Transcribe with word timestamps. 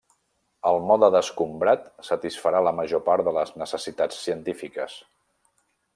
El 0.69 0.79
mode 0.91 1.09
d'escombrat 1.15 1.85
satisfarà 2.09 2.63
la 2.69 2.73
major 2.79 3.05
part 3.11 3.27
de 3.29 3.37
les 3.39 3.55
necessitats 3.65 4.25
científiques. 4.27 5.01